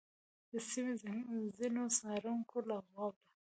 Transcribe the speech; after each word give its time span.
د 0.51 0.53
سیمې 0.69 0.93
د 1.29 1.31
ځینو 1.57 1.83
څارونکو 1.97 2.57
له 2.69 2.77
قوله، 2.89 3.19